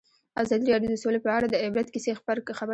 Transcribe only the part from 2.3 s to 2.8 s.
کړي.